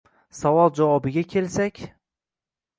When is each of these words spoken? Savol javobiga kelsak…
Savol 0.37 0.71
javobiga 0.79 1.23
kelsak… 1.35 1.81